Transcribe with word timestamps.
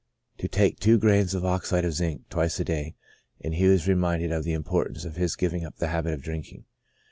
To 0.39 0.47
take 0.47 0.79
two 0.79 0.97
grains 0.97 1.35
of 1.35 1.45
oxide 1.45 1.85
of 1.85 1.93
zinc, 1.93 2.27
twice 2.29 2.59
a 2.59 2.63
day; 2.63 2.95
and 3.41 3.53
he 3.53 3.67
was 3.67 3.87
reminded 3.87 4.31
of 4.31 4.43
the 4.43 4.53
importance 4.53 5.05
of 5.05 5.15
his 5.15 5.35
giving 5.35 5.63
up 5.63 5.77
the 5.77 5.89
habit 5.89 6.15
of 6.15 6.23
drinking. 6.23 6.65